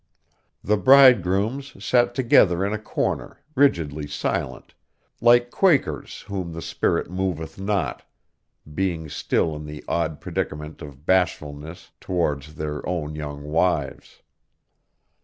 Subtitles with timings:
[0.63, 4.73] The bridegrooms sat together in a corner, rigidly silent,
[5.21, 8.01] like Quakers whom the spirit moveth not,
[8.73, 14.23] being still in the odd predicament of bashfulness towards their own young wives.